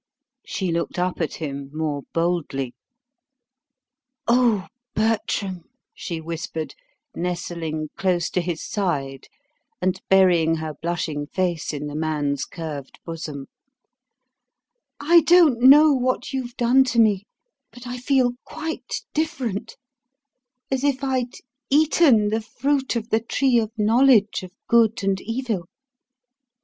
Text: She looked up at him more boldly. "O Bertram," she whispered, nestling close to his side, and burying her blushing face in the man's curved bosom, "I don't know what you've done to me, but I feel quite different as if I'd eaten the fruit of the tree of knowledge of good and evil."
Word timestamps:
She 0.43 0.71
looked 0.71 0.97
up 0.97 1.21
at 1.21 1.35
him 1.35 1.69
more 1.71 2.01
boldly. 2.11 2.73
"O 4.27 4.65
Bertram," 4.95 5.65
she 5.93 6.19
whispered, 6.19 6.73
nestling 7.13 7.89
close 7.97 8.31
to 8.31 8.41
his 8.41 8.63
side, 8.67 9.27
and 9.79 10.01
burying 10.09 10.55
her 10.55 10.73
blushing 10.73 11.27
face 11.27 11.71
in 11.71 11.85
the 11.85 11.93
man's 11.93 12.45
curved 12.45 12.99
bosom, 13.05 13.45
"I 14.99 15.19
don't 15.21 15.61
know 15.61 15.93
what 15.93 16.33
you've 16.33 16.57
done 16.57 16.83
to 16.85 16.99
me, 16.99 17.27
but 17.69 17.85
I 17.85 17.99
feel 17.99 18.31
quite 18.43 19.03
different 19.13 19.75
as 20.71 20.83
if 20.83 21.03
I'd 21.03 21.35
eaten 21.69 22.29
the 22.29 22.41
fruit 22.41 22.95
of 22.95 23.09
the 23.11 23.19
tree 23.21 23.59
of 23.59 23.71
knowledge 23.77 24.41
of 24.41 24.51
good 24.67 25.03
and 25.03 25.21
evil." 25.21 25.67